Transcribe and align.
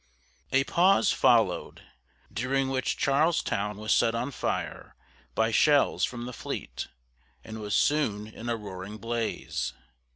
A 0.51 0.63
pause 0.63 1.11
followed, 1.11 1.83
during 2.33 2.69
which 2.69 2.97
Charlestown 2.97 3.77
was 3.77 3.93
set 3.93 4.15
on 4.15 4.31
fire 4.31 4.95
by 5.35 5.51
shells 5.51 6.05
from 6.05 6.25
the 6.25 6.33
fleet 6.33 6.87
and 7.43 7.59
was 7.61 7.75
soon 7.75 8.25
in 8.25 8.49
a 8.49 8.57
roaring 8.57 8.97
blaze. 8.97 9.73